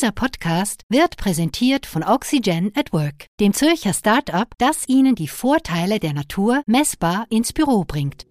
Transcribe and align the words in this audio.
Dieser 0.00 0.12
Podcast 0.12 0.84
wird 0.88 1.18
präsentiert 1.18 1.84
von 1.84 2.02
Oxygen 2.02 2.72
at 2.74 2.90
Work, 2.94 3.26
dem 3.38 3.52
Zürcher 3.52 3.92
Start-up, 3.92 4.54
das 4.56 4.88
Ihnen 4.88 5.14
die 5.14 5.28
Vorteile 5.28 5.98
der 5.98 6.14
Natur 6.14 6.62
messbar 6.64 7.26
ins 7.28 7.52
Büro 7.52 7.84
bringt. 7.84 8.26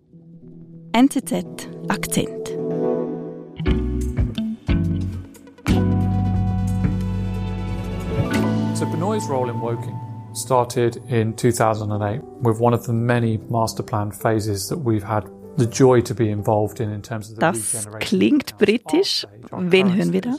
NZZ 0.94 1.70
Akzent. 1.88 2.48
So 8.74 8.88
Benoit's 8.88 9.30
role 9.30 9.52
in 9.52 9.62
Woking 9.62 9.96
started 10.34 11.00
in 11.08 11.36
2008 11.38 12.24
with 12.42 12.60
one 12.60 12.76
of 12.76 12.84
the 12.84 12.94
many 12.94 13.40
master 13.48 13.84
plan 13.84 14.12
phases 14.12 14.68
that 14.70 14.80
we've 14.80 15.08
had 15.08 15.30
das 17.40 17.88
klingt 18.00 18.58
britisch. 18.58 19.28
Wen 19.52 19.96
hören 19.96 20.14
wir 20.14 20.22
da? 20.22 20.36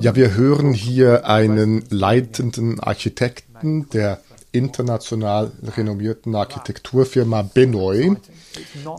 Ja, 0.00 0.16
wir 0.16 0.34
hören 0.34 0.72
hier 0.72 1.26
einen 1.26 1.84
leitenden 1.90 2.80
Architekten 2.80 3.88
der 3.90 4.20
international 4.52 5.50
renommierten 5.76 6.34
Architekturfirma 6.34 7.42
Benoit. 7.42 8.16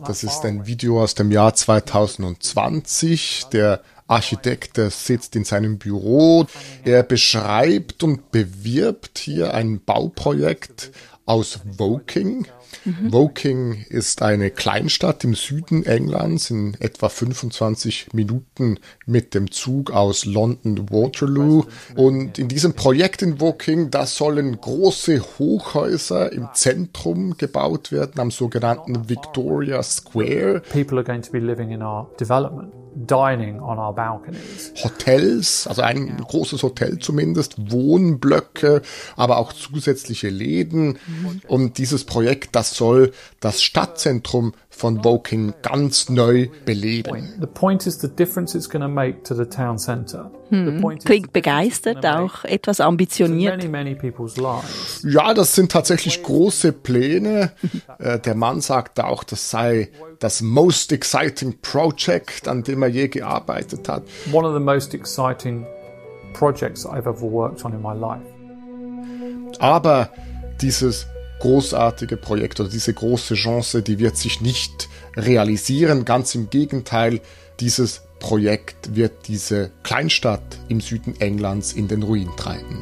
Das 0.06 0.24
ist 0.24 0.44
ein 0.46 0.66
Video 0.66 1.02
aus 1.02 1.16
dem 1.16 1.32
Jahr 1.32 1.54
2020. 1.54 3.46
Der 3.54 3.82
Architekt 4.08 4.80
sitzt 4.90 5.36
in 5.36 5.44
seinem 5.44 5.78
Büro. 5.78 6.48
Er 6.84 7.04
beschreibt 7.04 8.04
und 8.04 8.32
bewirbt 8.32 9.20
hier 9.20 9.54
ein 9.54 9.80
Bauprojekt 9.80 10.92
aus 11.26 11.62
Woking. 11.78 12.48
Mhm. 12.86 13.14
Woking 13.14 13.86
ist 13.90 14.22
eine 14.22 14.52
Kleinstadt 14.52 15.24
im 15.24 15.36
Süden 15.36 15.86
Englands, 15.86 16.50
in 16.50 16.76
etwa 16.80 17.10
25 17.10 18.10
Minuten 18.14 18.80
mit 19.06 19.34
dem 19.34 19.52
Zug 19.52 19.92
aus 19.92 20.26
London 20.26 20.90
Waterloo. 20.90 21.66
Und 21.96 22.40
in 22.40 22.48
diesem 22.48 22.74
Projekt 22.74 23.22
in 23.22 23.40
Woking, 23.40 23.90
da 23.92 24.06
sollen 24.06 24.60
große 24.60 25.22
Hochhäuser 25.40 26.32
im 26.32 26.50
Zentrum 26.54 27.38
gebaut 27.38 27.92
werden, 27.92 28.20
am 28.20 28.32
sogenannten 28.32 29.08
Victoria 29.10 29.82
Square. 29.84 30.62
People 30.72 30.98
are 30.98 31.06
going 31.06 31.22
to 31.22 31.32
be 31.32 31.40
living 31.40 31.72
in 31.72 31.82
our 31.82 32.10
development 32.20 32.83
dining 32.96 33.60
on 33.60 33.78
our 33.78 33.94
balconies. 33.94 34.74
Hotels, 34.84 35.68
also 35.68 35.82
ein 35.82 36.18
großes 36.18 36.64
Hotel 36.64 37.00
zumindest, 37.00 37.72
Wohnblöcke, 37.72 38.82
aber 39.16 39.38
auch 39.38 39.54
zusätzliche 39.54 40.30
Läden. 40.30 41.00
Und 41.48 41.78
dieses 41.78 42.06
Projekt, 42.06 42.56
das 42.56 42.76
soll 42.76 43.12
das 43.40 43.64
Stadtzentrum 43.64 44.54
von 44.84 45.02
Woking 45.06 45.54
ganz 45.62 46.10
neu 46.10 46.50
beleben. 46.66 47.36
The 47.40 47.48
point 47.48 47.88
is 47.88 48.02
the 48.02 48.10
difference 48.10 48.54
it's 48.54 48.70
going 48.70 48.82
to 48.82 48.90
make 48.90 49.24
to 49.24 49.34
the 49.34 49.46
town 49.46 49.80
center. 49.80 50.30
Hm. 50.50 51.00
Klingt 51.06 51.32
begeistert, 51.32 52.06
auch 52.06 52.44
etwas 52.44 52.82
ambitioniert. 52.82 53.56
Many, 53.56 53.70
many 53.70 53.96
people's 53.96 54.36
lives. 54.36 55.02
Ja, 55.08 55.34
das 55.34 55.56
sind 55.56 55.72
tatsächlich 55.72 56.22
große 56.22 56.74
Pläne. 56.74 57.54
Äh, 57.98 58.20
der 58.20 58.36
Mann 58.36 58.60
sagt 58.60 59.00
auch, 59.00 59.24
das 59.24 59.50
sei 59.50 59.90
das 60.20 60.42
most 60.42 60.92
exciting 60.92 61.56
project, 61.62 62.50
an 62.50 62.64
dem 62.64 62.82
er 62.82 62.90
je 62.90 63.08
gearbeitet 63.08 63.88
hat. 63.88 64.04
One 64.34 64.46
of 64.46 64.54
the 64.54 64.60
most 64.60 64.94
exciting 64.94 65.66
projects 66.34 66.86
I've 66.86 67.08
ever 67.08 67.22
worked 67.22 67.64
on 67.64 67.72
in 67.72 67.82
my 67.82 67.94
life. 67.94 68.26
Aber 69.60 70.10
dieses 70.62 71.08
großartige 71.44 72.16
Projekt 72.16 72.62
oder 72.62 72.70
diese 72.70 72.94
große 72.94 73.36
Chance, 73.36 73.82
die 73.82 74.00
wird 74.00 74.16
sich 74.16 74.40
nicht 74.40 74.88
realisieren. 75.18 76.06
Ganz 76.06 76.36
im 76.36 76.50
Gegenteil, 76.50 77.20
dieses 77.60 78.04
Projekt 78.20 78.96
wird 78.96 79.28
diese 79.28 79.72
Kleinstadt 79.84 80.58
im 80.70 80.80
Süden 80.80 81.20
Englands 81.20 81.74
in 81.74 81.90
den 81.90 82.02
Ruin 82.02 82.30
treiben. 82.38 82.82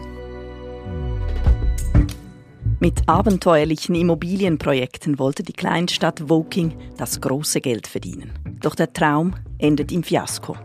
Mit 2.79 3.09
abenteuerlichen 3.09 3.95
Immobilienprojekten 3.95 5.17
wollte 5.17 5.41
die 5.41 5.53
Kleinstadt 5.53 6.29
Woking 6.29 6.77
das 6.97 7.19
große 7.19 7.61
Geld 7.61 7.87
verdienen. 7.87 8.31
Doch 8.61 8.75
der 8.75 8.93
Traum 8.93 9.33
endet 9.57 9.91
im 9.91 10.03
Fiasko. 10.03 10.55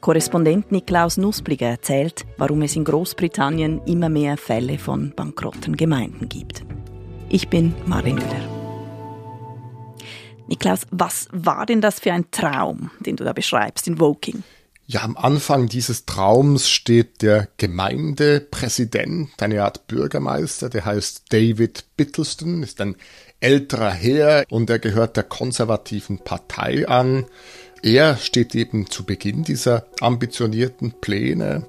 Korrespondent 0.00 0.72
Niklaus 0.72 1.18
Nuspliger 1.18 1.68
erzählt, 1.68 2.24
warum 2.38 2.62
es 2.62 2.76
in 2.76 2.84
Großbritannien 2.84 3.82
immer 3.84 4.08
mehr 4.08 4.38
Fälle 4.38 4.78
von 4.78 5.12
bankrotten 5.14 5.76
Gemeinden 5.76 6.30
gibt. 6.30 6.64
Ich 7.34 7.48
bin 7.48 7.74
Marlene 7.86 8.20
Müller. 8.20 8.46
Niklaus, 10.48 10.82
was 10.90 11.28
war 11.32 11.64
denn 11.64 11.80
das 11.80 11.98
für 11.98 12.12
ein 12.12 12.30
Traum, 12.30 12.90
den 13.00 13.16
du 13.16 13.24
da 13.24 13.32
beschreibst 13.32 13.88
in 13.88 13.98
Woking? 13.98 14.42
Ja, 14.86 15.02
am 15.02 15.16
Anfang 15.16 15.66
dieses 15.66 16.04
Traums 16.04 16.68
steht 16.68 17.22
der 17.22 17.48
Gemeindepräsident, 17.56 19.30
eine 19.40 19.64
Art 19.64 19.86
Bürgermeister, 19.86 20.68
der 20.68 20.84
heißt 20.84 21.32
David 21.32 21.86
Bittleston, 21.96 22.62
ist 22.62 22.82
ein 22.82 22.96
älterer 23.40 23.92
Herr 23.92 24.44
und 24.50 24.68
er 24.68 24.78
gehört 24.78 25.16
der 25.16 25.24
konservativen 25.24 26.18
Partei 26.18 26.86
an. 26.86 27.24
Er 27.82 28.16
steht 28.16 28.54
eben 28.54 28.88
zu 28.88 29.04
Beginn 29.04 29.42
dieser 29.42 29.86
ambitionierten 30.00 30.92
Pläne. 31.00 31.66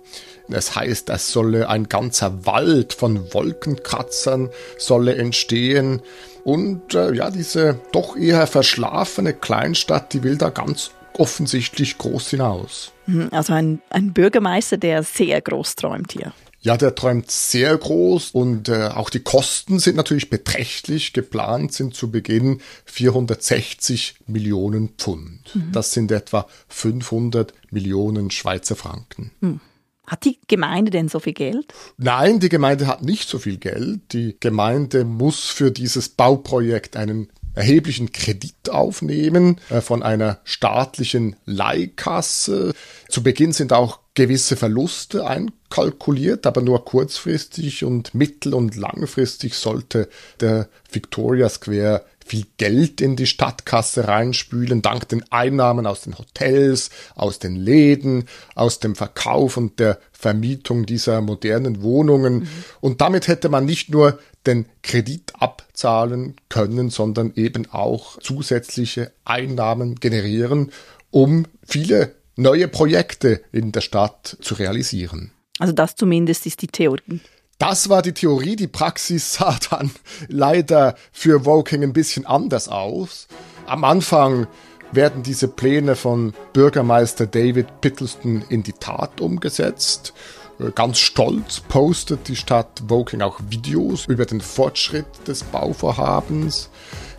Es 0.48 0.76
heißt, 0.76 1.10
es 1.10 1.32
solle 1.32 1.70
ein 1.70 1.90
ganzer 1.90 2.46
Wald 2.46 2.94
von 2.94 3.34
Wolkenkratzern 3.34 4.50
solle 4.78 5.16
entstehen. 5.16 6.02
Und 6.44 6.94
äh, 6.94 7.14
ja, 7.14 7.32
diese 7.32 7.80
doch 7.92 8.16
eher 8.16 8.46
verschlafene 8.46 9.34
Kleinstadt, 9.34 10.14
die 10.14 10.22
will 10.22 10.38
da 10.38 10.50
ganz 10.50 10.92
offensichtlich 11.18 11.98
groß 11.98 12.30
hinaus. 12.30 12.92
Mhm, 13.08 13.30
also 13.32 13.54
ein, 13.54 13.82
ein 13.90 14.14
Bürgermeister, 14.14 14.78
der 14.78 15.02
sehr 15.02 15.42
groß 15.42 15.76
träumt 15.76 16.12
hier. 16.12 16.34
Ja, 16.64 16.78
der 16.78 16.96
träumt 16.96 17.30
sehr 17.30 17.78
groß 17.78 18.32
und 18.32 18.70
äh, 18.70 18.88
auch 18.88 19.10
die 19.10 19.20
Kosten 19.20 19.80
sind 19.80 19.98
natürlich 19.98 20.30
beträchtlich. 20.30 21.12
Geplant 21.12 21.74
sind 21.74 21.94
zu 21.94 22.10
Beginn 22.10 22.62
460 22.86 24.16
Millionen 24.28 24.90
Pfund. 24.98 25.54
Mhm. 25.54 25.74
Das 25.74 25.92
sind 25.92 26.10
etwa 26.12 26.48
500 26.70 27.54
Millionen 27.70 28.32
Schweizer 28.32 28.78
Franken. 28.78 29.32
Mhm. 29.42 29.60
Hat 30.08 30.24
die 30.24 30.40
Gemeinde 30.48 30.92
denn 30.92 31.10
so 31.10 31.20
viel 31.20 31.34
Geld? 31.34 31.74
Nein, 31.98 32.40
die 32.40 32.50
Gemeinde 32.50 32.88
hat 32.88 33.04
nicht 33.04 33.28
so 33.28 33.40
viel 33.40 33.58
Geld. 33.58 34.14
Die 34.14 34.38
Gemeinde 34.40 35.04
muss 35.04 35.46
für 35.46 35.70
dieses 35.70 36.10
Bauprojekt 36.10 36.96
einen 36.96 37.28
erheblichen 37.56 38.12
Kredit 38.12 38.70
aufnehmen 38.70 39.60
äh, 39.70 39.82
von 39.82 40.02
einer 40.02 40.40
staatlichen 40.44 41.36
Leihkasse. 41.46 42.74
Zu 43.10 43.24
Beginn 43.24 43.52
sind 43.52 43.74
auch 43.74 44.00
gewisse 44.16 44.56
Verluste 44.56 45.26
einkalkuliert, 45.74 46.46
aber 46.46 46.62
nur 46.62 46.86
kurzfristig 46.86 47.84
und 47.84 48.14
mittel- 48.14 48.54
und 48.54 48.76
langfristig 48.76 49.56
sollte 49.56 50.08
der 50.40 50.68
Victoria 50.92 51.50
Square 51.50 52.06
viel 52.26 52.46
Geld 52.58 53.02
in 53.02 53.18
die 53.18 53.26
Stadtkasse 53.26 54.08
reinspülen, 54.08 54.82
dank 54.82 55.10
den 55.10 55.26
Einnahmen 55.30 55.86
aus 55.86 56.02
den 56.02 56.18
Hotels, 56.18 56.90
aus 57.16 57.40
den 57.40 57.58
Läden, 57.58 58.30
aus 58.56 58.80
dem 58.80 58.96
Verkauf 58.96 59.58
und 59.58 59.80
der 59.80 60.00
Vermietung 60.14 60.86
dieser 60.86 61.20
modernen 61.20 61.82
Wohnungen. 61.82 62.36
Mhm. 62.36 62.48
Und 62.80 63.02
damit 63.02 63.28
hätte 63.28 63.50
man 63.50 63.66
nicht 63.66 63.90
nur 63.90 64.20
den 64.48 64.68
Kredit 64.84 65.34
abzahlen 65.38 66.36
können, 66.48 66.90
sondern 66.90 67.34
eben 67.36 67.70
auch 67.72 68.20
zusätzliche 68.22 69.12
Einnahmen 69.26 69.96
generieren, 69.96 70.72
um 71.12 71.46
viele 71.66 72.14
neue 72.38 72.70
Projekte 72.70 73.42
in 73.52 73.74
der 73.74 73.82
Stadt 73.82 74.38
zu 74.40 74.56
realisieren. 74.56 75.33
Also 75.60 75.74
das 75.74 75.96
zumindest 75.96 76.46
ist 76.46 76.62
die 76.62 76.68
Theorie. 76.68 77.22
Das 77.60 77.88
war 77.90 78.02
die 78.02 78.14
Theorie. 78.14 78.56
Die 78.56 78.68
Praxis 78.68 79.34
sah 79.36 79.58
dann 79.70 79.92
leider 80.28 80.96
für 81.12 81.46
Woking 81.46 81.84
ein 81.84 81.94
bisschen 81.94 82.26
anders 82.26 82.68
aus. 82.68 83.28
Am 83.66 83.84
Anfang 83.84 84.48
werden 84.92 85.24
diese 85.24 85.48
Pläne 85.48 85.96
von 85.96 86.34
Bürgermeister 86.54 87.26
David 87.26 87.82
Pittleston 87.82 88.44
in 88.50 88.64
die 88.64 88.74
Tat 88.74 89.22
umgesetzt. 89.22 90.14
Äh, 90.60 90.72
ganz 90.72 91.00
stolz 91.00 91.62
postet 91.62 92.28
die 92.28 92.36
Stadt 92.36 92.84
Woking 92.88 93.22
auch 93.22 93.40
Videos 93.50 94.06
über 94.06 94.26
den 94.26 94.42
Fortschritt 94.42 95.28
des 95.28 95.44
Bauvorhabens. 95.44 96.70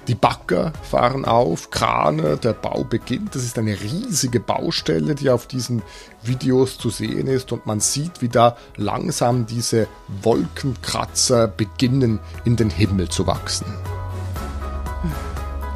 Die 0.06 0.15
Bagger 0.15 0.73
fahren 0.83 1.25
auf, 1.25 1.71
Krane, 1.71 2.37
der 2.37 2.53
Bau 2.53 2.85
beginnt. 2.85 3.35
Das 3.35 3.43
ist 3.43 3.59
eine 3.59 3.81
riesige 3.81 4.39
Baustelle, 4.39 5.15
die 5.15 5.31
auf 5.31 5.47
diesen 5.47 5.83
Videos 6.23 6.77
zu 6.77 6.91
sehen 6.91 7.27
ist 7.27 7.53
und 7.53 7.65
man 7.65 7.81
sieht, 7.81 8.21
wie 8.21 8.29
da 8.29 8.56
langsam 8.77 9.47
diese 9.47 9.87
Wolkenkratzer 10.23 11.49
beginnen 11.49 12.21
in 12.45 12.56
den 12.56 12.69
Himmel 12.69 13.09
zu 13.09 13.27
wachsen. 13.27 13.67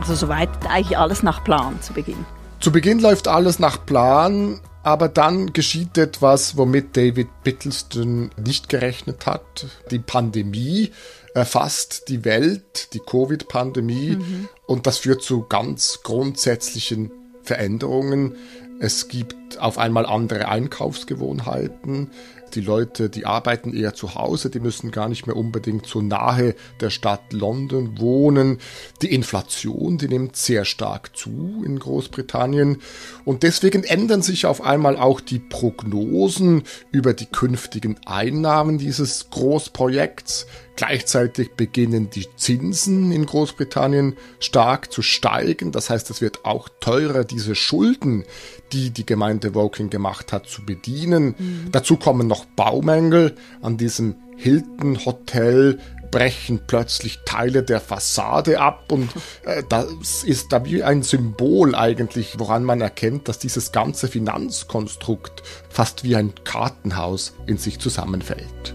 Also 0.00 0.14
soweit 0.14 0.50
eigentlich 0.69 0.98
alles 0.98 1.22
nach 1.22 1.42
Plan 1.42 1.80
zu 1.80 1.94
Beginn. 1.94 2.26
Zu 2.60 2.70
Beginn 2.70 2.98
läuft 2.98 3.28
alles 3.28 3.58
nach 3.58 3.84
Plan, 3.86 4.60
aber 4.82 5.08
dann 5.08 5.52
geschieht 5.52 5.96
etwas, 5.96 6.56
womit 6.56 6.96
David 6.96 7.28
Bittleston 7.44 8.30
nicht 8.36 8.69
gerechnet 8.69 9.26
hat. 9.26 9.66
Die 9.90 9.98
Pandemie 9.98 10.92
erfasst 11.34 12.08
die 12.08 12.25
Welt, 12.25 12.92
die 12.94 13.00
Covid-Pandemie, 13.00 14.16
mhm. 14.16 14.48
und 14.66 14.86
das 14.86 14.98
führt 14.98 15.22
zu 15.22 15.42
ganz 15.42 16.00
grundsätzlichen 16.02 17.10
Veränderungen. 17.42 18.36
Es 18.80 19.08
gibt 19.08 19.38
gibt 19.47 19.47
auf 19.56 19.78
einmal 19.78 20.04
andere 20.04 20.48
Einkaufsgewohnheiten. 20.48 22.10
Die 22.54 22.60
Leute, 22.60 23.10
die 23.10 23.26
arbeiten 23.26 23.74
eher 23.74 23.94
zu 23.94 24.14
Hause, 24.14 24.50
die 24.50 24.60
müssen 24.60 24.90
gar 24.90 25.08
nicht 25.08 25.26
mehr 25.26 25.36
unbedingt 25.36 25.86
so 25.86 26.00
nahe 26.00 26.54
der 26.80 26.90
Stadt 26.90 27.32
London 27.32 27.98
wohnen. 27.98 28.58
Die 29.02 29.12
Inflation, 29.12 29.98
die 29.98 30.08
nimmt 30.08 30.36
sehr 30.36 30.64
stark 30.64 31.16
zu 31.16 31.62
in 31.64 31.78
Großbritannien 31.78 32.78
und 33.24 33.42
deswegen 33.42 33.84
ändern 33.84 34.22
sich 34.22 34.46
auf 34.46 34.62
einmal 34.62 34.96
auch 34.96 35.20
die 35.20 35.38
Prognosen 35.38 36.62
über 36.90 37.12
die 37.12 37.26
künftigen 37.26 37.96
Einnahmen 38.06 38.78
dieses 38.78 39.30
Großprojekts. 39.30 40.46
Gleichzeitig 40.78 41.54
beginnen 41.56 42.08
die 42.08 42.28
Zinsen 42.36 43.10
in 43.10 43.26
Großbritannien 43.26 44.16
stark 44.38 44.92
zu 44.92 45.02
steigen. 45.02 45.72
Das 45.72 45.90
heißt, 45.90 46.08
es 46.10 46.20
wird 46.20 46.44
auch 46.44 46.68
teurer, 46.78 47.24
diese 47.24 47.56
Schulden, 47.56 48.24
die 48.72 48.90
die 48.90 49.04
Gemeinde 49.04 49.38
Woking 49.55 49.90
gemacht 49.90 50.32
hat, 50.32 50.46
zu 50.46 50.64
bedienen. 50.64 51.35
Mhm. 51.38 51.69
Dazu 51.73 51.96
kommen 51.96 52.26
noch 52.26 52.44
Baumängel. 52.44 53.35
An 53.62 53.76
diesem 53.76 54.17
Hilton 54.37 55.05
Hotel 55.05 55.79
brechen 56.11 56.61
plötzlich 56.67 57.19
Teile 57.25 57.62
der 57.62 57.81
Fassade 57.81 58.61
ab 58.61 58.90
und 58.93 59.11
äh, 59.44 59.62
das 59.69 60.25
ist 60.25 60.52
da 60.52 60.64
wie 60.64 60.82
ein 60.82 61.02
Symbol 61.02 61.75
eigentlich, 61.75 62.38
woran 62.38 62.64
man 62.64 62.81
erkennt, 62.81 63.29
dass 63.29 63.38
dieses 63.38 63.73
ganze 63.73 64.08
Finanzkonstrukt 64.08 65.43
fast 65.69 66.05
wie 66.05 66.17
ein 66.17 66.32
Kartenhaus 66.44 67.35
in 67.46 67.58
sich 67.58 67.79
zusammenfällt. 67.79 68.75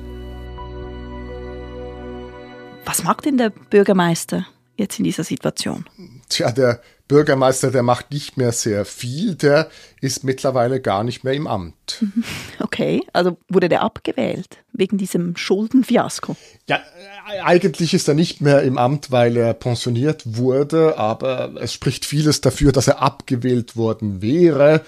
Was 2.86 3.04
macht 3.04 3.25
denn 3.25 3.38
der 3.38 3.50
Bürgermeister 3.50 4.45
jetzt 4.75 5.00
in 5.00 5.06
dieser 5.06 5.24
Situation? 5.24 5.86
Tja, 6.30 6.51
der 6.51 6.81
Bürgermeister, 7.13 7.69
der 7.69 7.83
macht 7.83 8.12
nicht 8.12 8.38
mehr 8.38 8.51
sehr 8.51 8.86
viel, 8.86 9.36
der 9.36 9.69
ist 10.01 10.24
mittlerweile 10.24 10.81
gar 10.81 11.04
nicht 11.04 11.24
mehr 11.24 11.33
im 11.33 11.45
Amt. 11.45 12.04
Okay, 12.60 13.04
also 13.13 13.38
wurde 13.50 13.69
der 13.69 13.83
abgewählt 13.83 14.57
wegen 14.71 14.98
diesem 14.98 15.36
Schuldenfiasko? 15.36 16.36
Ja, 16.68 16.81
eigentlich 17.44 17.94
ist 17.94 18.07
er 18.07 18.15
nicht 18.15 18.42
mehr 18.42 18.63
im 18.63 18.80
Amt, 18.80 19.12
weil 19.12 19.38
er 19.38 19.54
pensioniert 19.54 20.24
wurde, 20.25 20.98
aber 20.98 21.54
es 21.60 21.71
spricht 21.71 22.06
vieles 22.06 22.42
dafür, 22.42 22.71
dass 22.71 22.88
er 22.88 23.00
abgewählt 23.00 23.75
worden 23.75 24.24
wäre 24.24 24.81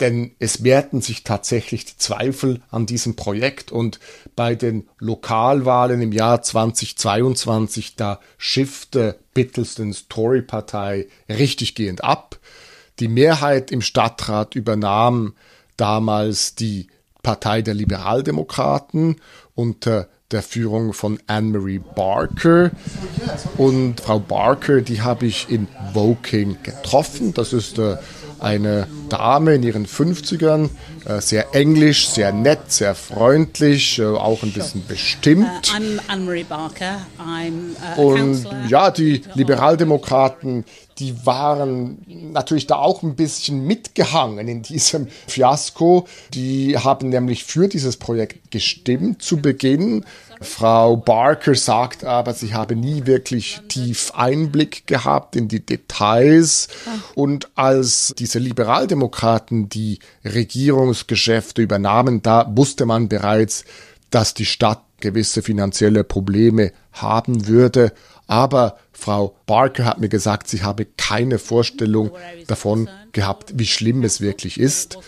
denn 0.00 0.32
es 0.38 0.60
mehrten 0.60 1.00
sich 1.00 1.24
tatsächlich 1.24 1.84
die 1.84 1.96
Zweifel 1.96 2.60
an 2.70 2.86
diesem 2.86 3.16
Projekt 3.16 3.72
und 3.72 3.98
bei 4.36 4.54
den 4.54 4.88
Lokalwahlen 4.98 6.00
im 6.00 6.12
Jahr 6.12 6.42
2022, 6.42 7.96
da 7.96 8.20
schiffte 8.36 9.18
Bittelsons 9.34 10.06
Tory-Partei 10.08 11.06
richtiggehend 11.28 12.04
ab. 12.04 12.38
Die 13.00 13.08
Mehrheit 13.08 13.70
im 13.70 13.82
Stadtrat 13.82 14.54
übernahm 14.54 15.34
damals 15.76 16.54
die 16.54 16.88
Partei 17.22 17.62
der 17.62 17.74
Liberaldemokraten 17.74 19.16
unter 19.54 20.08
der 20.30 20.42
Führung 20.42 20.92
von 20.92 21.18
Anne-Marie 21.26 21.80
Barker. 21.80 22.70
Und 23.56 24.00
Frau 24.00 24.18
Barker, 24.18 24.82
die 24.82 25.02
habe 25.02 25.26
ich 25.26 25.48
in 25.48 25.68
Woking 25.94 26.58
getroffen. 26.62 27.32
Das 27.34 27.52
ist 27.52 27.78
äh, 27.78 27.96
eine 28.40 28.86
Dame 29.08 29.54
in 29.54 29.62
ihren 29.62 29.86
50ern, 29.86 30.70
äh, 31.04 31.20
sehr 31.20 31.54
englisch, 31.54 32.08
sehr 32.08 32.32
nett, 32.32 32.70
sehr 32.70 32.94
freundlich, 32.94 33.98
äh, 33.98 34.04
auch 34.04 34.42
ein 34.42 34.52
bisschen 34.52 34.86
bestimmt. 34.86 35.72
Uh, 37.96 38.02
Und 38.02 38.46
ja, 38.68 38.90
die 38.90 39.22
Liberaldemokraten, 39.34 40.64
die 40.98 41.26
waren 41.26 41.98
natürlich 42.32 42.66
da 42.66 42.76
auch 42.76 43.02
ein 43.02 43.14
bisschen 43.14 43.64
mitgehangen 43.64 44.48
in 44.48 44.62
diesem 44.62 45.08
Fiasko. 45.26 46.06
Die 46.34 46.76
haben 46.76 47.08
nämlich 47.08 47.44
für 47.44 47.68
dieses 47.68 47.96
Projekt 47.96 48.50
gestimmt 48.50 49.22
zu 49.22 49.38
Beginn. 49.38 50.04
Frau 50.40 50.96
Barker 50.96 51.54
sagt 51.54 52.04
aber, 52.04 52.34
sie 52.34 52.54
habe 52.54 52.76
nie 52.76 53.06
wirklich 53.06 53.60
tief 53.68 54.12
Einblick 54.14 54.86
gehabt 54.86 55.36
in 55.36 55.48
die 55.48 55.64
Details. 55.64 56.68
Und 57.14 57.48
als 57.54 58.14
diese 58.18 58.38
Liberaldemokraten 58.38 59.68
die 59.68 59.98
Regierungsgeschäfte 60.24 61.62
übernahmen, 61.62 62.22
da 62.22 62.50
wusste 62.54 62.86
man 62.86 63.08
bereits, 63.08 63.64
dass 64.10 64.34
die 64.34 64.46
Stadt 64.46 64.80
gewisse 65.00 65.42
finanzielle 65.42 66.04
Probleme 66.04 66.72
haben 66.92 67.46
würde. 67.46 67.92
Aber 68.26 68.76
Frau 68.92 69.36
Barker 69.46 69.86
hat 69.86 70.00
mir 70.00 70.10
gesagt, 70.10 70.48
sie 70.48 70.62
habe 70.62 70.84
keine 70.84 71.38
Vorstellung 71.38 72.10
davon 72.46 72.88
gehabt, 73.12 73.52
wie 73.56 73.66
schlimm 73.66 74.04
es 74.04 74.20
wirklich 74.20 74.60
ist. 74.60 74.98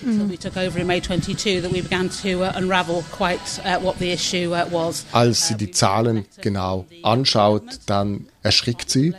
Als 5.13 5.49
sie 5.49 5.57
die 5.57 5.71
Zahlen 5.71 6.25
genau 6.41 6.87
anschaut, 7.03 7.65
dann 7.87 8.27
erschrickt 8.43 8.89
sie. 8.89 9.15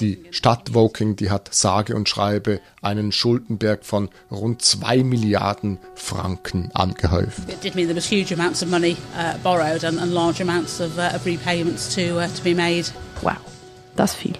Die 0.00 0.24
Stadt 0.30 0.74
Woking, 0.74 1.16
die 1.16 1.30
hat 1.30 1.54
sage 1.54 1.94
und 1.94 2.08
schreibe 2.08 2.60
einen 2.82 3.12
Schuldenberg 3.12 3.84
von 3.84 4.08
rund 4.30 4.62
zwei 4.62 5.02
Milliarden 5.02 5.78
Franken 5.94 6.70
angehäuft. 6.74 7.48
It 7.48 7.62
did 7.62 7.74
mean 7.74 7.86
there 7.86 7.96
was 7.96 8.10
huge 8.10 8.32
amounts 8.32 8.62
of 8.62 8.68
money 8.68 8.96
uh, 9.16 9.38
borrowed 9.42 9.84
and, 9.84 9.98
and 9.98 10.12
large 10.12 10.42
amounts 10.42 10.80
of, 10.80 10.98
uh, 10.98 11.14
of 11.14 11.24
repayments 11.24 11.94
to, 11.94 12.18
uh, 12.18 12.26
to 12.26 12.42
be 12.42 12.54
made. 12.54 12.86
Wow, 13.22 13.36
das 13.96 14.14
viel. 14.14 14.34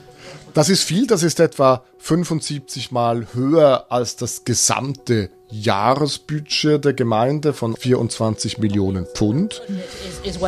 Das 0.55 0.69
ist 0.69 0.85
viel, 0.85 1.07
das 1.09 1.25
ist 1.25 1.41
etwa 1.41 1.83
75 1.99 2.93
Mal 2.93 3.27
höher 3.35 3.87
als 3.89 4.15
das 4.15 4.45
gesamte 4.45 5.31
Jahresbudget 5.51 6.85
der 6.85 6.93
Gemeinde 6.93 7.53
von 7.53 7.77
24 7.77 8.59
Millionen 8.59 9.07
Pfund. 9.07 9.63
Is, 10.25 10.37
is 10.37 10.41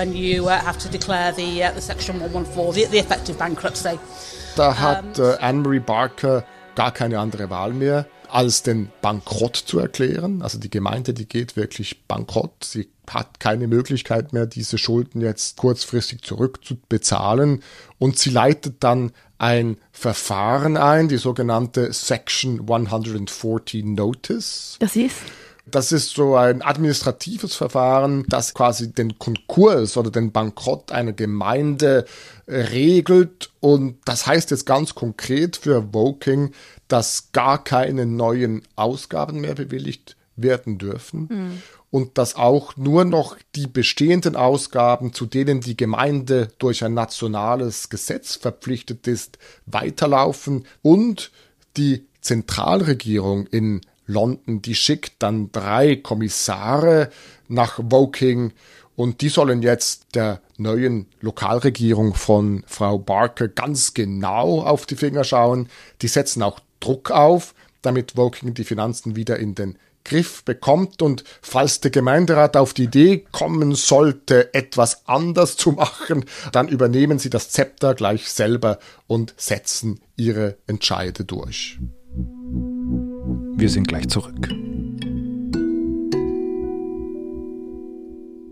when 4.59 4.69
you 4.69 4.75
have 4.75 5.03
to 5.03 5.09
declare 5.09 5.17
the, 5.17 5.17
the 5.17 5.17
Section 5.17 5.17
114, 5.17 5.17
the, 5.17 5.17
the 5.17 5.17
effective 5.17 5.17
bankruptcy. 5.17 5.17
Da 5.17 5.19
hat 5.19 5.19
äh, 5.19 5.45
Anne-Marie 5.45 5.81
Barker 5.81 6.45
gar 6.75 6.93
keine 6.93 7.19
andere 7.19 7.51
Wahl 7.51 7.73
mehr, 7.73 8.07
als 8.29 8.63
den 8.63 8.91
Bankrott 9.03 9.57
zu 9.57 9.79
erklären. 9.79 10.43
Also 10.43 10.59
die 10.59 10.71
Gemeinde, 10.71 11.15
die 11.15 11.27
geht 11.27 11.57
wirklich 11.57 12.07
bankrott. 12.07 12.65
Sie 12.65 12.89
hat 13.09 13.41
keine 13.41 13.69
Möglichkeit 13.69 14.33
mehr, 14.33 14.47
diese 14.47 14.79
Schulden 14.79 15.21
jetzt 15.21 15.57
kurzfristig 15.57 16.23
zurückzubezahlen. 16.23 17.63
Und 17.99 18.19
sie 18.19 18.31
leitet 18.31 18.85
dann 18.85 19.13
ein 19.39 19.77
Verfahren 19.93 20.77
ein, 20.77 21.09
die 21.09 21.19
sogenannte 21.19 21.93
Section 21.93 22.61
140 22.61 23.85
Notice. 23.85 24.77
Das 24.81 24.97
ist? 24.97 25.17
Das 25.69 25.91
ist 25.91 26.11
so 26.11 26.37
ein 26.37 26.63
administratives 26.63 27.57
Verfahren, 27.57 28.25
das 28.29 28.55
quasi 28.55 28.93
den 28.93 29.19
Konkurs 29.19 29.97
oder 29.97 30.11
den 30.13 30.31
Bankrott 30.31 30.93
einer 30.93 31.13
Gemeinde 31.13 32.07
regelt. 32.47 33.51
Und 33.59 33.99
das 34.05 34.27
heißt 34.27 34.53
jetzt 34.53 34.65
ganz 34.65 34.95
konkret 34.95 35.57
für 35.57 35.93
Woking, 35.93 36.53
dass 36.87 37.33
gar 37.33 37.63
keine 37.63 38.07
neuen 38.07 38.63
Ausgaben 38.77 39.41
mehr 39.41 39.57
bewilligt 39.57 40.17
werden 40.37 40.79
dürfen. 40.79 41.29
Mhm. 41.31 41.63
Und 41.91 42.19
dass 42.19 42.37
auch 42.37 42.77
nur 42.77 43.05
noch 43.05 43.37
die 43.55 43.67
bestehenden 43.67 44.37
Ausgaben, 44.37 45.13
zu 45.13 45.27
denen 45.27 45.61
die 45.61 45.77
Gemeinde 45.77 46.49
durch 46.59 46.85
ein 46.85 46.95
nationales 46.95 47.89
Gesetz 47.89 48.37
verpflichtet 48.37 49.07
ist, 49.09 49.39
weiterlaufen 49.67 50.67
und 50.83 51.33
die 51.77 52.07
Zentralregierung 52.21 53.47
in 53.47 53.81
London, 54.07 54.63
die 54.63 54.75
schickt 54.75 55.15
dann 55.19 55.51
drei 55.53 55.97
Kommissare 55.97 57.11
nach 57.49 57.79
Woking 57.83 58.53
und 58.97 59.21
die 59.21 59.29
sollen 59.29 59.63
jetzt 59.63 60.15
der 60.15 60.41
neuen 60.57 61.07
Lokalregierung 61.21 62.15
von 62.15 62.65
Frau 62.67 62.99
Barker 62.99 63.49
ganz 63.49 63.95
genau 63.95 64.63
auf 64.63 64.87
die 64.87 64.97
Finger 64.97 65.25
schauen. 65.25 65.69
Die 66.03 66.09
setzen 66.09 66.43
auch 66.43 66.61
Druck 66.81 67.11
auf, 67.11 67.55
damit 67.83 68.17
Woking 68.17 68.55
die 68.55 68.65
Finanzen 68.65 69.17
wieder 69.17 69.39
in 69.39 69.55
den 69.55 69.79
Griff 70.07 70.45
bekommt 70.45 71.03
und 71.03 71.25
falls 71.43 71.81
der 71.81 71.91
Gemeinderat 71.91 72.57
auf 72.57 72.75
die 72.75 72.85
Idee 72.85 73.27
kommen 73.33 73.75
sollte, 73.75 74.55
etwas 74.55 75.07
anders 75.09 75.57
zu 75.57 75.73
machen, 75.73 76.25
dann 76.53 76.69
übernehmen 76.69 77.19
sie 77.19 77.29
das 77.29 77.51
Zepter 77.51 77.95
gleich 77.95 78.31
selber 78.31 78.79
und 79.09 79.35
setzen 79.37 80.01
ihre 80.17 80.59
Entscheide 80.69 81.25
durch. 81.25 81.79
Wir 83.59 83.71
sind 83.71 83.89
gleich 83.89 84.09
zurück. 84.09 84.49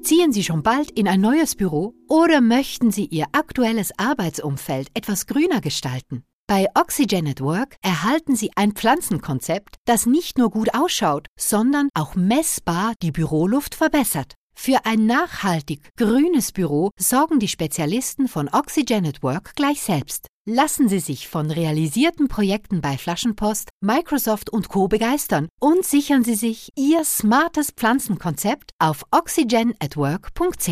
Ziehen 0.03 0.33
Sie 0.33 0.43
schon 0.43 0.63
bald 0.63 0.91
in 0.93 1.07
ein 1.07 1.21
neues 1.21 1.57
Büro 1.57 1.95
oder 2.09 2.41
möchten 2.41 2.91
Sie 2.91 3.05
Ihr 3.05 3.27
aktuelles 3.33 3.91
Arbeitsumfeld 3.99 4.89
etwas 4.95 5.27
grüner 5.27 5.61
gestalten? 5.61 6.25
Bei 6.47 6.69
Oxygen 6.75 7.29
at 7.29 7.43
Work 7.43 7.77
erhalten 7.83 8.35
Sie 8.35 8.51
ein 8.57 8.73
Pflanzenkonzept, 8.73 9.77
das 9.85 10.07
nicht 10.07 10.39
nur 10.39 10.51
gut 10.51 10.75
ausschaut, 10.75 11.27
sondern 11.39 11.91
auch 11.95 12.15
messbar 12.15 12.95
die 13.03 13.13
Büroluft 13.13 13.75
verbessert. 13.75 14.35
Für 14.57 14.87
ein 14.87 15.05
nachhaltig 15.05 15.91
grünes 15.99 16.53
Büro 16.53 16.91
sorgen 16.99 17.41
die 17.41 17.49
Spezialisten 17.49 18.27
von 18.27 18.49
Oxygen 18.49 19.07
at 19.07 19.23
Work 19.23 19.55
gleich 19.55 19.83
selbst. 19.83 20.29
Lassen 20.47 20.91
Sie 20.91 20.99
sich 20.99 21.27
von 21.27 21.51
realisierten 21.51 22.29
Projekten 22.29 22.83
bei 22.83 22.99
Flaschenpost, 22.99 23.71
Microsoft 23.81 24.51
und 24.51 24.69
Co. 24.69 24.89
begeistern 24.89 25.49
und 25.59 25.87
sichern 25.87 26.23
Sie 26.23 26.35
sich 26.35 26.69
Ihr 26.77 27.03
smartes 27.05 27.71
Pflanzenkonzept 27.71 28.73
auf 28.79 29.05
oxygenatwork.ch. 29.11 30.69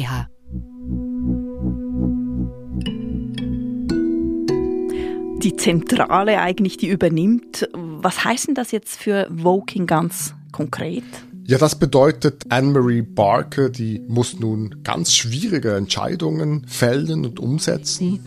Die 5.43 5.57
Zentrale 5.57 6.39
eigentlich, 6.39 6.77
die 6.77 6.89
übernimmt. 6.89 7.67
Was 7.73 8.27
heißt 8.27 8.49
denn 8.49 8.55
das 8.55 8.73
jetzt 8.73 9.01
für 9.01 9.27
Woking 9.31 9.87
ganz 9.87 10.35
konkret? 10.53 11.05
Ja, 11.45 11.59
das 11.59 11.75
bedeutet, 11.75 12.45
Anne-Marie 12.51 13.03
Barker, 13.03 13.69
die 13.69 14.01
muss 14.07 14.39
nun 14.39 14.83
ganz 14.85 15.13
schwierige 15.13 15.75
Entscheidungen 15.75 16.65
fällen 16.69 17.25
und 17.25 17.41
umsetzen. 17.41 18.21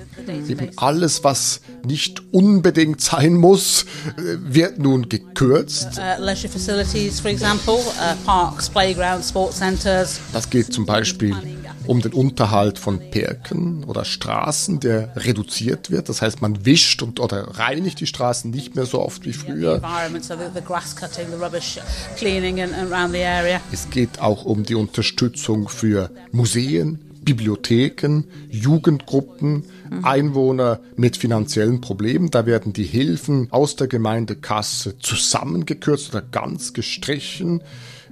Eben 0.47 0.69
alles, 0.75 1.23
was 1.23 1.61
nicht 1.85 2.21
unbedingt 2.33 2.99
sein 2.99 3.35
muss, 3.35 3.85
äh, 4.17 4.37
wird 4.41 4.79
nun 4.79 5.07
gekürzt. 5.07 5.97
Uh, 5.97 6.21
leisure 6.21 6.51
facilities, 6.51 7.19
for 7.21 7.31
example, 7.31 7.75
uh, 7.75 8.15
parks, 8.25 8.69
playgrounds, 8.69 9.29
sports 9.29 9.59
centers. 9.59 10.19
Das 10.33 10.49
geht 10.49 10.73
zum 10.73 10.85
Beispiel 10.85 11.35
um 11.87 12.01
den 12.01 12.13
Unterhalt 12.13 12.79
von 12.79 12.99
Perken 13.11 13.83
oder 13.83 14.05
Straßen, 14.05 14.79
der 14.79 15.15
reduziert 15.15 15.91
wird. 15.91 16.09
Das 16.09 16.21
heißt, 16.21 16.41
man 16.41 16.65
wischt 16.65 17.01
und 17.01 17.19
oder 17.19 17.57
reinigt 17.57 17.99
die 17.99 18.07
Straßen 18.07 18.51
nicht 18.51 18.75
mehr 18.75 18.85
so 18.85 19.01
oft 19.01 19.25
wie 19.25 19.33
früher. 19.33 19.81
Es 23.71 23.89
geht 23.89 24.19
auch 24.19 24.45
um 24.45 24.63
die 24.63 24.75
Unterstützung 24.75 25.69
für 25.69 26.11
Museen, 26.31 26.99
Bibliotheken, 27.25 28.25
Jugendgruppen, 28.49 29.63
Einwohner 30.03 30.79
mit 30.95 31.17
finanziellen 31.17 31.81
Problemen. 31.81 32.29
Da 32.31 32.45
werden 32.45 32.71
die 32.71 32.83
Hilfen 32.83 33.51
aus 33.51 33.75
der 33.75 33.87
Gemeindekasse 33.87 34.99
zusammengekürzt 34.99 36.09
oder 36.09 36.21
ganz 36.21 36.73
gestrichen. 36.73 37.61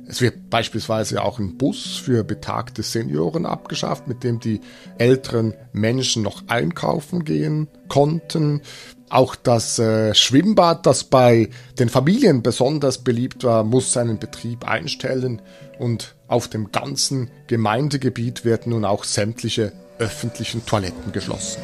Es 0.07 0.21
wird 0.21 0.49
beispielsweise 0.49 1.23
auch 1.23 1.39
ein 1.39 1.57
Bus 1.57 1.97
für 1.97 2.23
betagte 2.23 2.83
Senioren 2.83 3.45
abgeschafft, 3.45 4.07
mit 4.07 4.23
dem 4.23 4.39
die 4.39 4.61
älteren 4.97 5.53
Menschen 5.71 6.23
noch 6.23 6.43
einkaufen 6.47 7.23
gehen 7.23 7.67
konnten. 7.87 8.61
Auch 9.09 9.35
das 9.35 9.79
äh, 9.79 10.13
Schwimmbad, 10.13 10.85
das 10.85 11.03
bei 11.03 11.49
den 11.79 11.87
Familien 11.87 12.41
besonders 12.41 12.97
beliebt 12.97 13.43
war, 13.43 13.63
muss 13.63 13.93
seinen 13.93 14.19
Betrieb 14.19 14.67
einstellen 14.67 15.41
und 15.79 16.15
auf 16.27 16.47
dem 16.47 16.71
ganzen 16.71 17.29
Gemeindegebiet 17.47 18.43
werden 18.43 18.71
nun 18.71 18.85
auch 18.85 19.03
sämtliche 19.03 19.71
öffentlichen 19.99 20.65
Toiletten 20.65 21.11
geschlossen. 21.11 21.61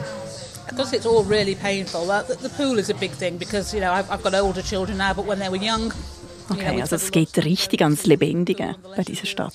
Because 0.69 0.95
it's 0.95 1.07
all 1.07 1.23
really 1.23 1.55
painful. 1.55 2.05
The, 2.05 2.35
the 2.41 2.49
pool 2.49 2.77
is 2.77 2.91
a 2.91 2.93
big 2.93 3.11
thing 3.17 3.39
because 3.39 3.73
you 3.73 3.81
know 3.81 3.91
I've, 3.91 4.09
I've 4.11 4.21
got 4.21 4.35
older 4.35 4.61
children 4.61 4.99
now, 4.99 5.13
but 5.15 5.25
when 5.25 5.39
they 5.39 5.49
were 5.49 5.57
young, 5.57 5.91
Okay, 6.49 6.81
also 6.81 6.95
es 6.95 7.11
geht 7.11 7.37
richtig 7.37 7.81
ans 7.81 8.05
Lebendige 8.05 8.75
bei 8.95 9.03
dieser 9.03 9.25
Stadt. 9.25 9.53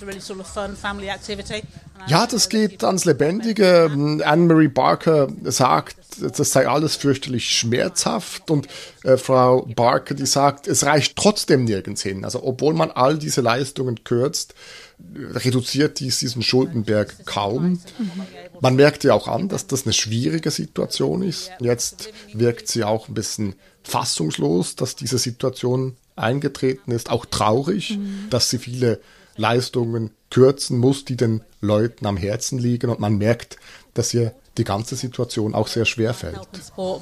Ja, 2.06 2.26
das 2.26 2.48
geht 2.48 2.84
ans 2.84 3.04
Lebendige. 3.04 3.90
Anne-Marie 4.24 4.68
Barker 4.68 5.28
sagt, 5.44 5.96
das 6.20 6.52
sei 6.52 6.68
alles 6.68 6.96
fürchterlich 6.96 7.48
schmerzhaft 7.48 8.50
und 8.50 8.68
äh, 9.02 9.16
Frau 9.16 9.66
Barker, 9.74 10.14
die 10.14 10.26
sagt, 10.26 10.68
es 10.68 10.84
reicht 10.84 11.16
trotzdem 11.16 11.64
nirgends 11.64 12.02
hin. 12.02 12.24
Also 12.24 12.42
obwohl 12.44 12.74
man 12.74 12.90
all 12.90 13.18
diese 13.18 13.40
Leistungen 13.40 14.04
kürzt, 14.04 14.54
reduziert 15.16 15.98
dies 16.00 16.18
diesen 16.20 16.42
Schuldenberg 16.42 17.26
kaum. 17.26 17.80
Man 18.60 18.76
merkt 18.76 19.04
ja 19.04 19.14
auch 19.14 19.28
an, 19.28 19.48
dass 19.48 19.66
das 19.66 19.84
eine 19.84 19.92
schwierige 19.92 20.50
Situation 20.50 21.22
ist. 21.22 21.50
Jetzt 21.58 22.10
wirkt 22.32 22.68
sie 22.68 22.84
auch 22.84 23.08
ein 23.08 23.14
bisschen 23.14 23.54
fassungslos, 23.82 24.76
dass 24.76 24.96
diese 24.96 25.18
Situation 25.18 25.96
eingetreten 26.16 26.90
ist, 26.92 27.11
auch 27.11 27.26
traurig, 27.26 27.99
mhm. 27.99 28.26
dass 28.30 28.50
sie 28.50 28.59
viele 28.59 29.00
Leistungen 29.37 30.11
kürzen 30.30 30.78
muss, 30.78 31.04
die 31.04 31.16
den 31.16 31.42
Leuten 31.61 32.06
am 32.06 32.16
Herzen 32.16 32.59
liegen 32.59 32.90
und 32.90 33.00
man 33.00 33.16
merkt, 33.16 33.56
dass 33.94 34.14
ihr 34.14 34.35
die 34.56 34.64
ganze 34.64 34.94
Situation 34.97 35.54
auch 35.54 35.66
sehr 35.66 35.85
schwer 35.85 36.14
fällt. 36.14 36.38
Uh, 36.78 36.99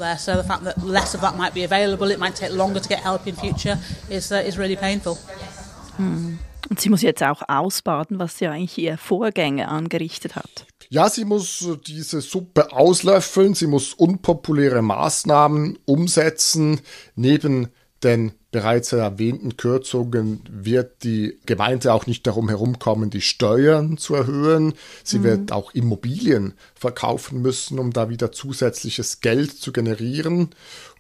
hm. 5.96 6.38
Und 6.70 6.80
sie 6.80 6.88
muss 6.88 7.02
jetzt 7.02 7.22
auch 7.22 7.42
ausbaden, 7.48 8.18
was 8.18 8.38
sie 8.38 8.46
eigentlich 8.48 8.78
ihr 8.78 8.96
Vorgänger 8.96 9.68
angerichtet 9.68 10.36
hat. 10.36 10.66
Ja, 10.88 11.08
sie 11.10 11.24
muss 11.24 11.66
diese 11.86 12.20
Suppe 12.20 12.72
auslöffeln, 12.72 13.54
sie 13.54 13.66
muss 13.66 13.92
unpopuläre 13.92 14.82
Maßnahmen 14.82 15.78
umsetzen, 15.84 16.80
neben 17.14 17.68
den 18.04 18.32
bereits 18.50 18.92
erwähnten 18.92 19.56
Kürzungen 19.56 20.42
wird 20.50 21.04
die 21.04 21.38
Gemeinde 21.46 21.92
auch 21.92 22.06
nicht 22.06 22.26
darum 22.26 22.48
herumkommen, 22.48 23.10
die 23.10 23.20
Steuern 23.20 23.96
zu 23.96 24.14
erhöhen. 24.14 24.74
Sie 25.02 25.20
mhm. 25.20 25.24
wird 25.24 25.52
auch 25.52 25.72
Immobilien 25.72 26.54
verkaufen 26.74 27.40
müssen, 27.40 27.78
um 27.78 27.92
da 27.92 28.10
wieder 28.10 28.30
zusätzliches 28.30 29.20
Geld 29.20 29.52
zu 29.52 29.72
generieren. 29.72 30.50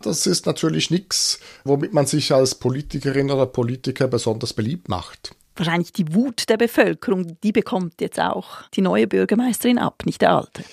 Das 0.00 0.26
ist 0.26 0.46
natürlich 0.46 0.90
nichts, 0.90 1.40
womit 1.64 1.92
man 1.92 2.06
sich 2.06 2.32
als 2.32 2.54
Politikerin 2.54 3.30
oder 3.30 3.46
Politiker 3.46 4.08
besonders 4.08 4.52
beliebt 4.54 4.88
macht. 4.88 5.34
Wahrscheinlich 5.54 5.92
die 5.92 6.14
Wut 6.14 6.48
der 6.48 6.56
Bevölkerung, 6.56 7.36
die 7.42 7.52
bekommt 7.52 8.00
jetzt 8.00 8.18
auch 8.18 8.62
die 8.74 8.80
neue 8.80 9.06
Bürgermeisterin 9.06 9.78
ab, 9.78 10.02
nicht 10.06 10.22
der 10.22 10.32
alte. 10.32 10.64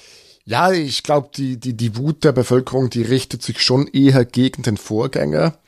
Ja, 0.49 0.71
ich 0.71 1.03
glaube, 1.03 1.29
die, 1.35 1.59
die, 1.59 1.77
die 1.77 1.95
Wut 1.95 2.23
der 2.23 2.31
Bevölkerung, 2.31 2.89
die 2.89 3.03
richtet 3.03 3.43
sich 3.43 3.61
schon 3.61 3.85
eher 3.85 4.25
gegen 4.25 4.63
den 4.63 4.77
Vorgänger. 4.77 5.59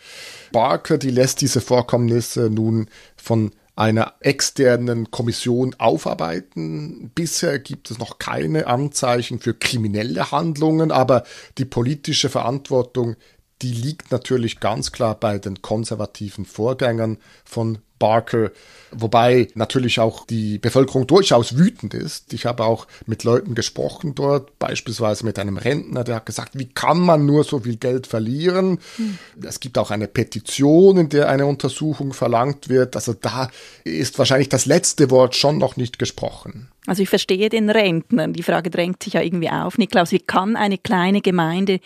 Barker, 0.51 0.97
die 0.97 1.11
lässt 1.11 1.41
diese 1.41 1.61
Vorkommnisse 1.61 2.49
nun 2.49 2.89
von 3.15 3.51
einer 3.75 4.15
externen 4.21 5.11
Kommission 5.11 5.75
aufarbeiten. 5.77 7.11
Bisher 7.13 7.59
gibt 7.59 7.91
es 7.91 7.99
noch 7.99 8.17
keine 8.17 8.65
Anzeichen 8.65 9.39
für 9.39 9.53
kriminelle 9.53 10.31
Handlungen, 10.31 10.89
aber 10.89 11.25
die 11.59 11.65
politische 11.65 12.29
Verantwortung, 12.29 13.17
die 13.61 13.73
liegt 13.73 14.11
natürlich 14.11 14.59
ganz 14.59 14.91
klar 14.91 15.13
bei 15.13 15.37
den 15.37 15.61
konservativen 15.61 16.45
Vorgängern 16.45 17.19
von 17.45 17.77
Barker, 18.01 18.51
wobei 18.91 19.47
natürlich 19.53 19.99
auch 19.99 20.25
die 20.25 20.57
Bevölkerung 20.57 21.05
durchaus 21.05 21.55
wütend 21.57 21.93
ist. 21.93 22.33
Ich 22.33 22.45
habe 22.45 22.65
auch 22.65 22.87
mit 23.05 23.23
Leuten 23.23 23.53
gesprochen 23.53 24.15
dort, 24.15 24.57
beispielsweise 24.57 25.23
mit 25.23 25.37
einem 25.37 25.57
Rentner, 25.57 26.03
der 26.03 26.15
hat 26.15 26.25
gesagt, 26.25 26.57
wie 26.57 26.65
kann 26.65 26.99
man 26.99 27.25
nur 27.25 27.43
so 27.43 27.59
viel 27.59 27.77
Geld 27.77 28.07
verlieren? 28.07 28.79
Hm. 28.97 29.17
Es 29.47 29.59
gibt 29.59 29.77
auch 29.77 29.91
eine 29.91 30.07
Petition, 30.07 30.97
in 30.97 31.09
der 31.09 31.29
eine 31.29 31.45
Untersuchung 31.45 32.11
verlangt 32.11 32.67
wird. 32.67 32.95
Also 32.95 33.13
da 33.13 33.49
ist 33.83 34.17
wahrscheinlich 34.17 34.49
das 34.49 34.65
letzte 34.65 35.11
Wort 35.11 35.35
schon 35.35 35.59
noch 35.59 35.77
nicht 35.77 35.99
gesprochen. 35.99 36.67
Also 36.87 37.03
ich 37.03 37.09
verstehe 37.09 37.49
den 37.49 37.69
Rentnern. 37.69 38.33
Die 38.33 38.41
Frage 38.41 38.71
drängt 38.71 39.03
sich 39.03 39.13
ja 39.13 39.21
irgendwie 39.21 39.51
auf. 39.51 39.77
Niklaus, 39.77 40.11
wie 40.11 40.19
kann 40.19 40.55
eine 40.55 40.79
kleine 40.79 41.21
Gemeinde 41.21 41.79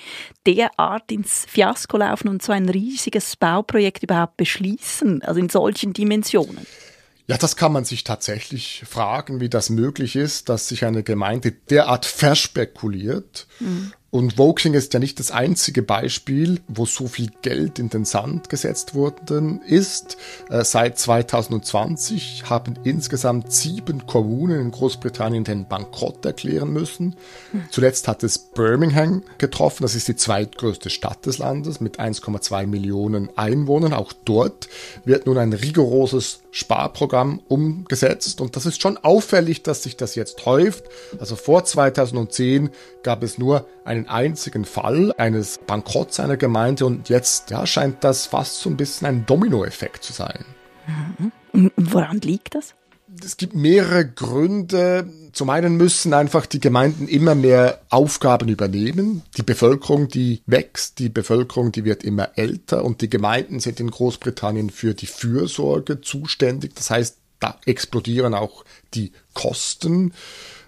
derart 0.47 1.11
ins 1.11 1.45
Fiasko 1.49 1.97
laufen 1.97 2.29
und 2.29 2.41
so 2.41 2.53
ein 2.53 2.69
riesiges 2.69 3.35
Bauprojekt 3.35 4.03
überhaupt 4.03 4.37
beschließen? 4.37 5.21
Also 5.23 5.41
in 5.41 5.49
solchen 5.49 5.91
Dimensionen? 5.91 6.04
Ja, 7.27 7.37
das 7.37 7.55
kann 7.55 7.71
man 7.71 7.85
sich 7.85 8.03
tatsächlich 8.03 8.83
fragen, 8.87 9.39
wie 9.39 9.49
das 9.49 9.71
möglich 9.71 10.15
ist, 10.15 10.49
dass 10.49 10.67
sich 10.67 10.85
eine 10.85 11.01
Gemeinde 11.01 11.51
derart 11.51 12.05
verspekuliert 12.05 13.47
mhm. 13.59 13.93
Und 14.11 14.37
Woking 14.37 14.75
ist 14.75 14.93
ja 14.93 14.99
nicht 14.99 15.19
das 15.19 15.31
einzige 15.31 15.81
Beispiel, 15.81 16.61
wo 16.69 16.85
so 16.85 17.07
viel 17.07 17.31
Geld 17.41 17.79
in 17.79 17.89
den 17.89 18.05
Sand 18.05 18.49
gesetzt 18.49 18.95
worden 18.95 19.61
ist. 19.61 20.15
Äh, 20.49 20.63
seit 20.63 20.97
2020 20.97 22.43
haben 22.49 22.75
insgesamt 22.85 23.51
sieben 23.51 24.07
Kommunen 24.07 24.61
in 24.61 24.71
Großbritannien 24.71 25.43
den 25.43 25.67
Bankrott 25.67 26.25
erklären 26.25 26.71
müssen. 26.71 27.15
Zuletzt 27.71 28.07
hat 28.07 28.23
es 28.23 28.37
Birmingham 28.37 29.21
getroffen. 29.37 29.83
Das 29.83 29.95
ist 29.95 30.07
die 30.07 30.15
zweitgrößte 30.15 30.89
Stadt 30.89 31.25
des 31.25 31.39
Landes 31.39 31.81
mit 31.81 31.99
1,2 31.99 32.67
Millionen 32.67 33.29
Einwohnern. 33.37 33.93
Auch 33.93 34.13
dort 34.13 34.69
wird 35.03 35.25
nun 35.25 35.37
ein 35.37 35.51
rigoroses 35.51 36.39
Sparprogramm 36.51 37.41
umgesetzt. 37.49 38.39
Und 38.39 38.55
das 38.55 38.65
ist 38.65 38.81
schon 38.81 38.95
auffällig, 38.97 39.63
dass 39.63 39.83
sich 39.83 39.97
das 39.97 40.15
jetzt 40.15 40.45
häuft. 40.45 40.85
Also 41.19 41.35
vor 41.35 41.65
2010 41.65 42.69
gab 43.03 43.21
es 43.21 43.37
nur 43.37 43.67
einen 43.83 44.04
einzigen 44.07 44.65
Fall 44.65 45.13
eines 45.17 45.59
Bankrotts 45.65 46.19
einer 46.19 46.37
Gemeinde 46.37 46.85
und 46.85 47.09
jetzt 47.09 47.49
ja, 47.51 47.65
scheint 47.65 48.03
das 48.03 48.25
fast 48.25 48.59
so 48.59 48.69
ein 48.69 48.77
bisschen 48.77 49.07
ein 49.07 49.25
Dominoeffekt 49.25 50.03
zu 50.03 50.13
sein. 50.13 50.45
Mhm. 50.87 51.71
Und 51.75 51.93
woran 51.93 52.19
liegt 52.21 52.55
das? 52.55 52.75
Es 53.23 53.37
gibt 53.37 53.55
mehrere 53.55 54.05
Gründe. 54.05 55.09
Zum 55.31 55.49
einen 55.49 55.77
müssen 55.77 56.13
einfach 56.13 56.45
die 56.45 56.59
Gemeinden 56.59 57.07
immer 57.07 57.35
mehr 57.35 57.81
Aufgaben 57.89 58.49
übernehmen. 58.49 59.21
Die 59.37 59.43
Bevölkerung, 59.43 60.09
die 60.09 60.41
wächst, 60.45 60.99
die 60.99 61.09
Bevölkerung, 61.09 61.71
die 61.71 61.85
wird 61.85 62.03
immer 62.03 62.37
älter 62.37 62.83
und 62.83 63.01
die 63.01 63.09
Gemeinden 63.09 63.59
sind 63.59 63.79
in 63.79 63.91
Großbritannien 63.91 64.69
für 64.69 64.93
die 64.93 65.05
Fürsorge 65.05 66.01
zuständig. 66.01 66.75
Das 66.75 66.89
heißt, 66.89 67.17
da 67.39 67.59
explodieren 67.65 68.33
auch 68.33 68.65
die 68.93 69.11
Kosten. 69.33 70.13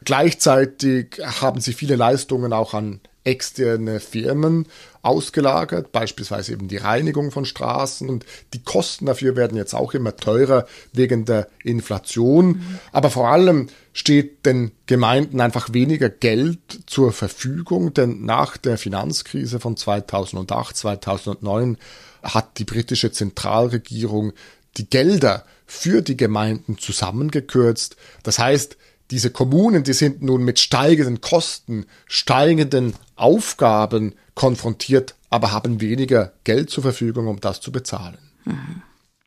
Gleichzeitig 0.05 1.19
haben 1.41 1.59
sie 1.59 1.73
viele 1.73 1.95
Leistungen 1.95 2.53
auch 2.53 2.73
an 2.73 3.01
externe 3.27 3.99
Firmen 3.99 4.67
ausgelagert, 5.01 5.91
beispielsweise 5.91 6.53
eben 6.53 6.69
die 6.69 6.77
Reinigung 6.77 7.31
von 7.31 7.45
Straßen. 7.45 8.09
Und 8.09 8.25
die 8.53 8.63
Kosten 8.63 9.05
dafür 9.05 9.35
werden 9.35 9.57
jetzt 9.57 9.75
auch 9.75 9.93
immer 9.93 10.15
teurer 10.15 10.65
wegen 10.93 11.25
der 11.25 11.49
Inflation. 11.63 12.47
Mhm. 12.47 12.79
Aber 12.93 13.09
vor 13.09 13.27
allem 13.27 13.67
steht 13.93 14.45
den 14.45 14.71
Gemeinden 14.85 15.41
einfach 15.41 15.73
weniger 15.73 16.09
Geld 16.09 16.59
zur 16.87 17.11
Verfügung, 17.11 17.93
denn 17.93 18.23
nach 18.23 18.57
der 18.57 18.77
Finanzkrise 18.77 19.59
von 19.59 19.75
2008, 19.75 20.77
2009 20.77 21.77
hat 22.23 22.57
die 22.57 22.65
britische 22.65 23.11
Zentralregierung 23.11 24.33
die 24.77 24.89
Gelder 24.89 25.45
für 25.65 26.01
die 26.01 26.15
Gemeinden 26.15 26.77
zusammengekürzt. 26.77 27.97
Das 28.23 28.39
heißt, 28.39 28.77
diese 29.11 29.31
Kommunen, 29.31 29.83
die 29.83 29.93
sind 29.93 30.21
nun 30.21 30.43
mit 30.43 30.59
steigenden 30.59 31.21
Kosten, 31.21 31.85
steigenden 32.07 32.93
Aufgaben 33.17 34.15
konfrontiert, 34.35 35.15
aber 35.29 35.51
haben 35.51 35.81
weniger 35.81 36.33
Geld 36.43 36.69
zur 36.69 36.83
Verfügung, 36.83 37.27
um 37.27 37.39
das 37.39 37.61
zu 37.61 37.71
bezahlen. 37.71 38.17
Mhm. 38.45 38.81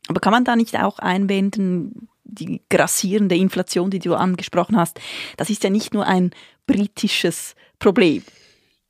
Aber 0.07 0.19
kann 0.19 0.31
man 0.31 0.45
da 0.45 0.55
nicht 0.55 0.77
auch 0.77 0.99
einwenden, 0.99 2.09
die 2.23 2.61
grassierende 2.69 3.35
Inflation, 3.35 3.91
die 3.91 3.99
du 3.99 4.15
angesprochen 4.15 4.77
hast, 4.77 4.99
das 5.37 5.49
ist 5.49 5.63
ja 5.63 5.69
nicht 5.69 5.93
nur 5.93 6.05
ein 6.07 6.31
britisches 6.65 7.55
Problem. 7.79 8.23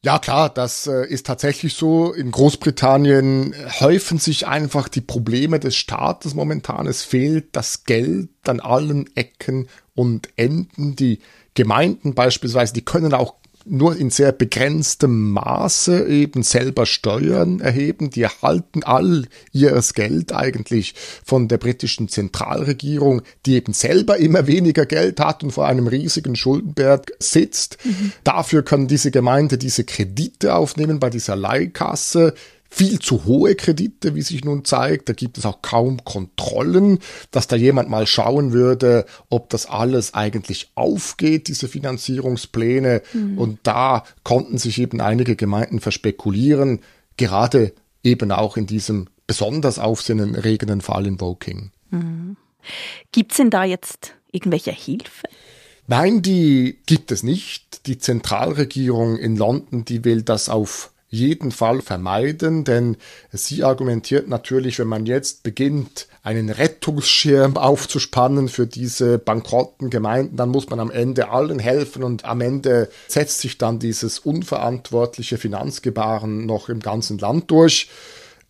Ja 0.03 0.17
klar, 0.17 0.49
das 0.49 0.87
äh, 0.87 1.05
ist 1.07 1.27
tatsächlich 1.27 1.75
so. 1.75 2.11
In 2.11 2.31
Großbritannien 2.31 3.53
häufen 3.79 4.17
sich 4.17 4.47
einfach 4.47 4.87
die 4.87 5.01
Probleme 5.01 5.59
des 5.59 5.75
Staates 5.75 6.33
momentan. 6.33 6.87
Es 6.87 7.03
fehlt 7.03 7.55
das 7.55 7.83
Geld 7.83 8.29
an 8.47 8.61
allen 8.61 9.15
Ecken 9.15 9.67
und 9.93 10.29
Enden. 10.37 10.95
Die 10.95 11.19
Gemeinden 11.53 12.15
beispielsweise, 12.15 12.73
die 12.73 12.83
können 12.83 13.13
auch 13.13 13.35
nur 13.65 13.95
in 13.95 14.09
sehr 14.09 14.31
begrenztem 14.31 15.31
Maße 15.31 16.07
eben 16.07 16.43
selber 16.43 16.85
Steuern 16.85 17.59
erheben. 17.59 18.09
Die 18.09 18.23
erhalten 18.23 18.83
all 18.83 19.25
ihres 19.51 19.93
Geld 19.93 20.33
eigentlich 20.33 20.95
von 21.23 21.47
der 21.47 21.57
britischen 21.57 22.07
Zentralregierung, 22.07 23.21
die 23.45 23.55
eben 23.55 23.73
selber 23.73 24.17
immer 24.17 24.47
weniger 24.47 24.85
Geld 24.85 25.19
hat 25.19 25.43
und 25.43 25.51
vor 25.51 25.67
einem 25.67 25.87
riesigen 25.87 26.35
Schuldenberg 26.35 27.11
sitzt. 27.19 27.77
Mhm. 27.83 28.11
Dafür 28.23 28.63
können 28.63 28.87
diese 28.87 29.11
Gemeinde 29.11 29.57
diese 29.57 29.83
Kredite 29.83 30.55
aufnehmen 30.55 30.99
bei 30.99 31.09
dieser 31.09 31.35
Leihkasse 31.35 32.33
viel 32.73 32.99
zu 32.99 33.25
hohe 33.25 33.53
Kredite, 33.55 34.15
wie 34.15 34.21
sich 34.21 34.45
nun 34.45 34.63
zeigt. 34.63 35.09
Da 35.09 35.13
gibt 35.13 35.37
es 35.37 35.45
auch 35.45 35.61
kaum 35.61 36.03
Kontrollen, 36.05 36.99
dass 37.29 37.47
da 37.47 37.57
jemand 37.57 37.89
mal 37.89 38.07
schauen 38.07 38.53
würde, 38.53 39.05
ob 39.29 39.49
das 39.49 39.65
alles 39.65 40.13
eigentlich 40.13 40.71
aufgeht, 40.75 41.49
diese 41.49 41.67
Finanzierungspläne. 41.67 43.01
Mhm. 43.11 43.37
Und 43.37 43.59
da 43.63 44.05
konnten 44.23 44.57
sich 44.57 44.79
eben 44.79 45.01
einige 45.01 45.35
Gemeinden 45.35 45.81
verspekulieren, 45.81 46.79
gerade 47.17 47.73
eben 48.03 48.31
auch 48.31 48.55
in 48.55 48.67
diesem 48.67 49.09
besonders 49.27 49.77
aufsehenerregenden 49.77 50.79
Fall 50.79 51.05
in 51.05 51.19
Woking. 51.19 51.71
Mhm. 51.89 52.37
Gibt 53.11 53.31
es 53.31 53.37
denn 53.37 53.49
da 53.49 53.65
jetzt 53.65 54.15
irgendwelche 54.31 54.71
Hilfe? 54.71 55.27
Nein, 55.87 56.21
die 56.21 56.79
gibt 56.85 57.11
es 57.11 57.21
nicht. 57.21 57.85
Die 57.85 57.97
Zentralregierung 57.97 59.17
in 59.17 59.35
London, 59.35 59.83
die 59.83 60.05
will 60.05 60.21
das 60.21 60.47
auf 60.47 60.90
jeden 61.11 61.51
Fall 61.51 61.81
vermeiden, 61.81 62.63
denn 62.63 62.97
sie 63.31 63.63
argumentiert 63.63 64.29
natürlich, 64.29 64.79
wenn 64.79 64.87
man 64.87 65.05
jetzt 65.05 65.43
beginnt, 65.43 66.07
einen 66.23 66.49
Rettungsschirm 66.49 67.57
aufzuspannen 67.57 68.47
für 68.47 68.65
diese 68.65 69.17
bankrotten 69.17 69.89
Gemeinden, 69.89 70.37
dann 70.37 70.49
muss 70.49 70.69
man 70.69 70.79
am 70.79 70.89
Ende 70.89 71.29
allen 71.29 71.59
helfen 71.59 72.03
und 72.03 72.25
am 72.25 72.41
Ende 72.41 72.89
setzt 73.07 73.41
sich 73.41 73.57
dann 73.57 73.77
dieses 73.79 74.19
unverantwortliche 74.19 75.37
Finanzgebaren 75.37 76.45
noch 76.45 76.69
im 76.69 76.79
ganzen 76.79 77.17
Land 77.17 77.51
durch. 77.51 77.89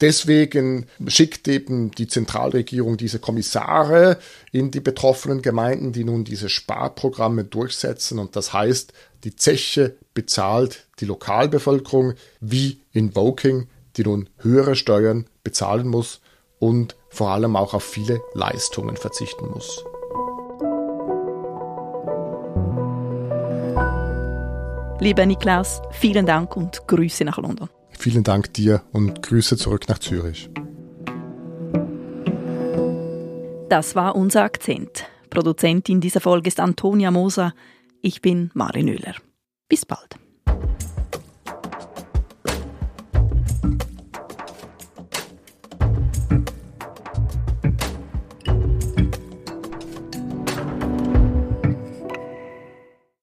Deswegen 0.01 0.87
schickt 1.07 1.47
eben 1.47 1.91
die 1.91 2.07
Zentralregierung 2.07 2.97
diese 2.97 3.19
Kommissare 3.19 4.17
in 4.51 4.71
die 4.71 4.79
betroffenen 4.79 5.43
Gemeinden, 5.43 5.93
die 5.93 6.03
nun 6.03 6.23
diese 6.23 6.49
Sparprogramme 6.49 7.43
durchsetzen. 7.43 8.17
Und 8.17 8.35
das 8.35 8.51
heißt, 8.51 8.93
die 9.23 9.35
Zeche 9.35 9.97
bezahlt 10.13 10.87
die 10.99 11.05
Lokalbevölkerung, 11.05 12.13
wie 12.39 12.81
in 12.91 13.15
Woking, 13.15 13.67
die 13.97 14.03
nun 14.03 14.29
höhere 14.39 14.75
Steuern 14.75 15.27
bezahlen 15.43 15.87
muss 15.87 16.21
und 16.59 16.95
vor 17.09 17.29
allem 17.29 17.55
auch 17.55 17.73
auf 17.73 17.83
viele 17.83 18.21
Leistungen 18.33 18.97
verzichten 18.97 19.47
muss. 19.49 19.83
Lieber 24.99 25.25
Niklaus, 25.25 25.81
vielen 25.91 26.25
Dank 26.25 26.55
und 26.55 26.87
Grüße 26.87 27.25
nach 27.25 27.37
London. 27.37 27.69
Vielen 27.97 28.23
Dank 28.23 28.53
dir 28.53 28.83
und 28.91 29.23
Grüße 29.23 29.57
zurück 29.57 29.89
nach 29.89 29.99
Zürich. 29.99 30.49
Das 33.69 33.95
war 33.95 34.15
unser 34.15 34.43
Akzent. 34.43 35.05
Produzentin 35.29 36.01
dieser 36.01 36.21
Folge 36.21 36.49
ist 36.49 36.59
Antonia 36.59 37.09
Moser. 37.09 37.53
Ich 38.03 38.21
bin 38.21 38.49
Marin 38.55 38.89
Oehler. 38.89 39.15
Bis 39.69 39.85
bald. 39.85 40.20